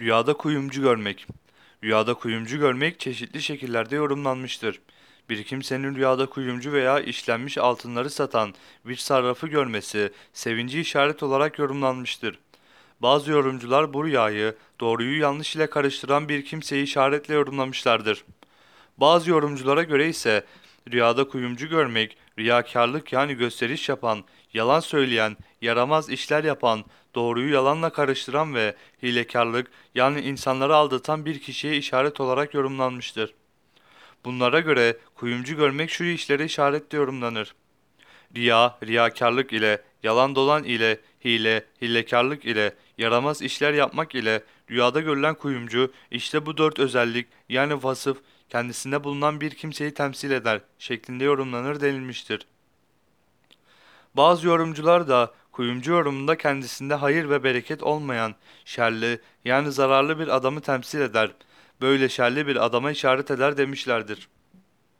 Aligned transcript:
Rüyada 0.00 0.34
kuyumcu 0.34 0.82
görmek. 0.82 1.26
Rüyada 1.84 2.14
kuyumcu 2.14 2.58
görmek 2.58 3.00
çeşitli 3.00 3.42
şekillerde 3.42 3.96
yorumlanmıştır. 3.96 4.80
Bir 5.28 5.44
kimsenin 5.44 5.94
rüyada 5.94 6.26
kuyumcu 6.26 6.72
veya 6.72 7.00
işlenmiş 7.00 7.58
altınları 7.58 8.10
satan 8.10 8.54
bir 8.84 8.96
sarrafı 8.96 9.46
görmesi 9.46 10.12
sevinci 10.32 10.80
işaret 10.80 11.22
olarak 11.22 11.58
yorumlanmıştır. 11.58 12.38
Bazı 13.00 13.30
yorumcular 13.30 13.92
bu 13.92 14.04
rüyayı 14.04 14.54
doğruyu 14.80 15.20
yanlış 15.20 15.56
ile 15.56 15.70
karıştıran 15.70 16.28
bir 16.28 16.44
kimseyi 16.44 16.84
işaretle 16.84 17.34
yorumlamışlardır. 17.34 18.24
Bazı 18.98 19.30
yorumculara 19.30 19.82
göre 19.82 20.08
ise 20.08 20.44
rüyada 20.92 21.28
kuyumcu 21.28 21.68
görmek, 21.68 22.16
riyakarlık 22.38 23.12
yani 23.12 23.34
gösteriş 23.34 23.88
yapan, 23.88 24.24
yalan 24.54 24.80
söyleyen, 24.80 25.36
yaramaz 25.62 26.10
işler 26.10 26.44
yapan, 26.44 26.84
doğruyu 27.14 27.54
yalanla 27.54 27.90
karıştıran 27.90 28.54
ve 28.54 28.74
hilekarlık 29.02 29.70
yani 29.94 30.20
insanları 30.20 30.76
aldatan 30.76 31.24
bir 31.24 31.38
kişiye 31.38 31.76
işaret 31.76 32.20
olarak 32.20 32.54
yorumlanmıştır. 32.54 33.34
Bunlara 34.24 34.60
göre 34.60 34.96
kuyumcu 35.14 35.56
görmek 35.56 35.90
şu 35.90 36.04
işlere 36.04 36.44
işaretle 36.44 36.98
yorumlanır. 36.98 37.54
Riya, 38.36 38.78
riyakarlık 38.84 39.52
ile, 39.52 39.82
yalan 40.02 40.34
dolan 40.34 40.64
ile, 40.64 41.00
hile, 41.24 41.64
hilekarlık 41.82 42.44
ile, 42.44 42.74
yaramaz 42.98 43.42
işler 43.42 43.72
yapmak 43.72 44.14
ile 44.14 44.42
rüyada 44.70 45.00
görülen 45.00 45.34
kuyumcu 45.34 45.92
işte 46.10 46.46
bu 46.46 46.56
dört 46.56 46.78
özellik 46.78 47.26
yani 47.48 47.82
vasıf 47.82 48.18
kendisinde 48.50 49.04
bulunan 49.04 49.40
bir 49.40 49.50
kimseyi 49.50 49.94
temsil 49.94 50.30
eder 50.30 50.60
şeklinde 50.78 51.24
yorumlanır 51.24 51.80
denilmiştir. 51.80 52.46
Bazı 54.16 54.46
yorumcular 54.46 55.08
da 55.08 55.34
kuyumcu 55.52 55.92
yorumunda 55.92 56.38
kendisinde 56.38 56.94
hayır 56.94 57.30
ve 57.30 57.44
bereket 57.44 57.82
olmayan, 57.82 58.34
şerli 58.64 59.20
yani 59.44 59.72
zararlı 59.72 60.18
bir 60.18 60.28
adamı 60.28 60.60
temsil 60.60 61.00
eder. 61.00 61.30
Böyle 61.80 62.08
şerli 62.08 62.46
bir 62.46 62.64
adama 62.64 62.90
işaret 62.90 63.30
eder 63.30 63.56
demişlerdir. 63.56 64.28